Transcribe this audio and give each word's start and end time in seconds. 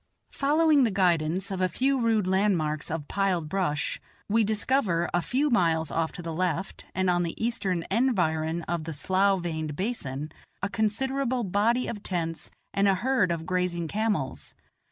Following 0.31 0.83
the 0.83 0.89
guidance 0.89 1.51
of 1.51 1.61
a 1.61 1.69
few 1.69 1.99
rude 2.01 2.25
landmarks 2.25 2.89
of 2.89 3.07
piled 3.07 3.47
brush, 3.47 4.01
we 4.27 4.43
discover, 4.43 5.07
a 5.13 5.21
few 5.21 5.51
miles 5.51 5.91
off 5.91 6.11
to 6.13 6.23
the 6.23 6.33
left, 6.33 6.87
and 6.95 7.07
on 7.07 7.21
the 7.21 7.39
eastern 7.39 7.85
environ 7.91 8.63
of 8.63 8.85
the 8.85 8.93
slough 8.93 9.43
veined 9.43 9.75
basin, 9.75 10.31
a 10.63 10.69
considerable 10.69 11.43
body 11.43 11.85
of 11.85 12.01
tents 12.01 12.49
and 12.73 12.87
a 12.87 12.95
herd 12.95 13.31
of 13.31 13.45
grazing 13.45 13.87
camels. 13.87 14.55